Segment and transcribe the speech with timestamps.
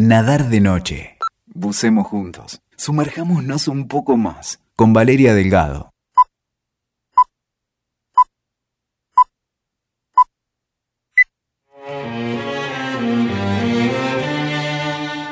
[0.00, 1.16] Nadar de noche.
[1.44, 2.60] Bucemos juntos.
[2.76, 4.60] Sumerjámonos un poco más.
[4.76, 5.90] Con Valeria Delgado.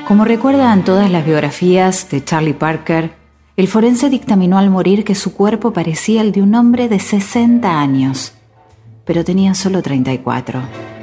[0.08, 3.12] Como recuerdan todas las biografías de Charlie Parker,
[3.56, 7.80] el forense dictaminó al morir que su cuerpo parecía el de un hombre de 60
[7.80, 8.34] años,
[9.04, 10.95] pero tenía solo 34.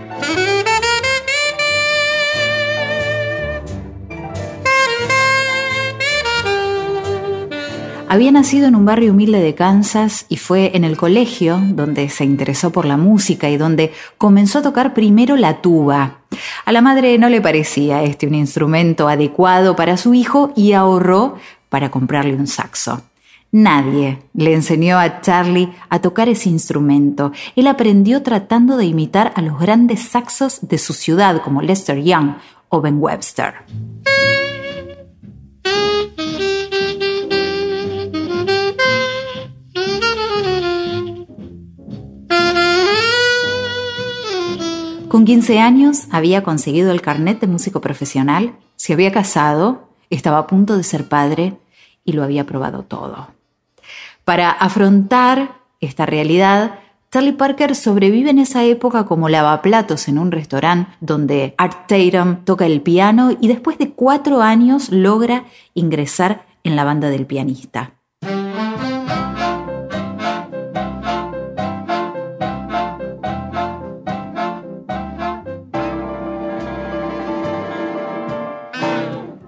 [8.13, 12.23] Había nacido en un barrio humilde de Kansas y fue en el colegio donde se
[12.23, 16.19] interesó por la música y donde comenzó a tocar primero la tuba.
[16.63, 21.39] A la madre no le parecía este un instrumento adecuado para su hijo y ahorró
[21.69, 23.01] para comprarle un saxo.
[23.51, 27.31] Nadie le enseñó a Charlie a tocar ese instrumento.
[27.55, 32.35] Él aprendió tratando de imitar a los grandes saxos de su ciudad como Lester Young
[32.69, 33.55] o Ben Webster.
[45.13, 50.47] Con 15 años había conseguido el carnet de músico profesional, se había casado, estaba a
[50.47, 51.55] punto de ser padre
[52.03, 53.27] y lo había probado todo.
[54.25, 56.79] Para afrontar esta realidad,
[57.11, 62.65] Charlie Parker sobrevive en esa época como lavaplatos en un restaurante donde Art Tatum toca
[62.65, 67.93] el piano y después de cuatro años logra ingresar en la banda del pianista.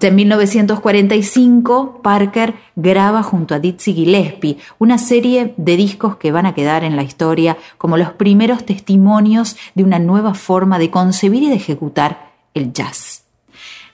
[0.06, 6.54] En 1945, Parker graba junto a Dizzy Gillespie una serie de discos que van a
[6.54, 11.48] quedar en la historia como los primeros testimonios de una nueva forma de concebir y
[11.48, 13.24] de ejecutar el jazz.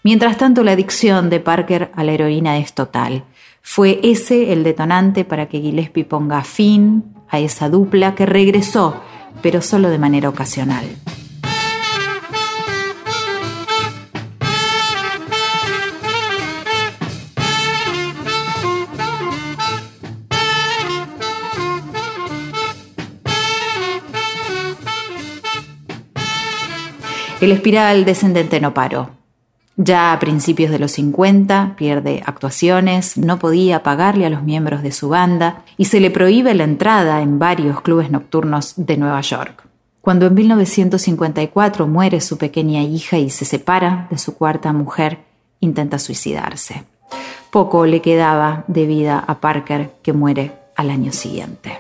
[0.02, 3.24] Mientras tanto, la adicción de Parker a la heroína es total.
[3.62, 9.00] Fue ese el detonante para que Gillespie ponga fin a esa dupla que regresó,
[9.40, 10.84] pero solo de manera ocasional.
[27.42, 29.10] El espiral descendente no paró.
[29.76, 34.92] Ya a principios de los 50 pierde actuaciones, no podía pagarle a los miembros de
[34.92, 39.66] su banda y se le prohíbe la entrada en varios clubes nocturnos de Nueva York.
[40.00, 45.18] Cuando en 1954 muere su pequeña hija y se separa de su cuarta mujer,
[45.58, 46.84] intenta suicidarse.
[47.50, 51.76] Poco le quedaba de vida a Parker, que muere al año siguiente.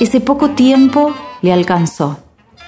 [0.00, 2.20] Ese poco tiempo le alcanzó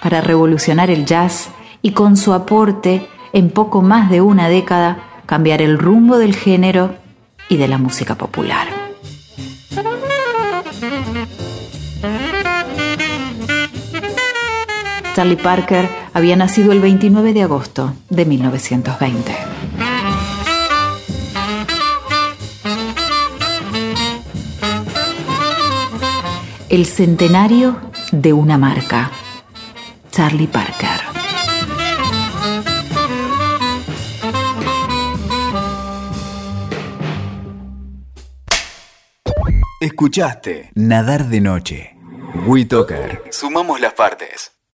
[0.03, 5.63] para revolucionar el jazz y con su aporte en poco más de una década cambiar
[5.63, 6.97] el rumbo del género
[7.49, 8.67] y de la música popular.
[15.15, 19.33] Charlie Parker había nacido el 29 de agosto de 1920.
[26.71, 27.81] El centenario
[28.13, 29.11] de una marca.
[30.13, 31.01] Charlie Parker.
[39.81, 41.97] Escuchaste Nadar de Noche.
[42.47, 43.25] WeToker.
[43.33, 44.60] Sumamos las partes.